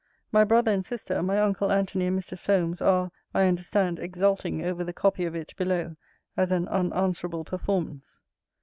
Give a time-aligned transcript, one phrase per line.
[0.31, 2.35] My brother and sister, my uncle Antony and Mr.
[2.35, 5.95] Solmes, are, I understand, exulting over the copy of it below,
[6.35, 8.17] as an unanswerable performance.